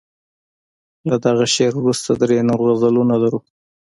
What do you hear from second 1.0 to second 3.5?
له دغه شعر وروسته درې نور غزلونه لرو.